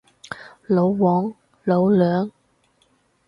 [0.65, 1.31] 老黃，
[1.63, 2.31] 老梁